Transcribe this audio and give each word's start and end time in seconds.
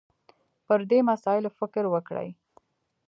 پر 0.65 0.79
دې 0.89 0.99
مسایلو 1.09 1.49
فکر 1.59 1.83
وکړي 1.93 2.29